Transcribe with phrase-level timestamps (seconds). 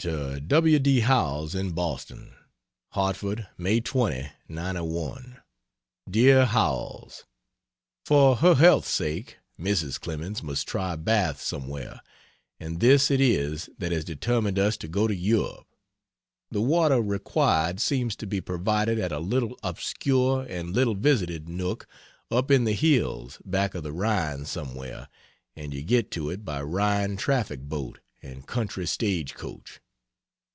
[0.00, 0.78] To W.
[0.78, 1.00] D.
[1.00, 2.32] Howells, in Boston:
[2.92, 5.36] HARTFORD, May 20, '91.
[6.08, 7.26] DEAR HOWELLS,
[8.06, 10.00] For her health's sake Mrs.
[10.00, 12.00] Clemens must try baths somewhere,
[12.58, 15.66] and this it is that has determined us to go to Europe.
[16.50, 21.86] The water required seems to be provided at a little obscure and little visited nook
[22.30, 25.08] up in the hills back of the Rhine somewhere
[25.54, 29.78] and you get to it by Rhine traffic boat and country stage coach.